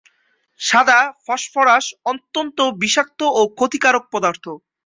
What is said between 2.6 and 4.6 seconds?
বিষাক্ত ও ক্ষতিকারক পদার্থ।